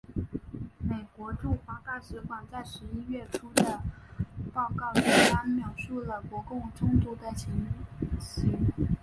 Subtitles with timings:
[0.79, 3.83] 美国驻华大使馆在十一月初的
[4.51, 7.67] 报告简单描述了国共冲突的情
[8.19, 8.73] 形。